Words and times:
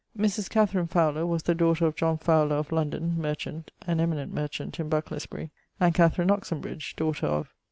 Mris 0.17 0.49
Katharine 0.49 0.87
Fowler 0.87 1.27
was 1.27 1.43
the 1.43 1.53
daughter 1.53 1.85
of 1.85 1.95
John 1.95 2.17
Fowler 2.17 2.55
of 2.55 2.71
London, 2.71 3.21
merchant 3.21 3.69
(an 3.85 3.99
eminent 3.99 4.33
merchant 4.33 4.79
in 4.79 4.89
Bucklersbury), 4.89 5.51
and 5.79 5.93
Katherine 5.93 6.31
Oxenbridge, 6.31 6.95
daughter 6.95 7.27
of 7.27 7.53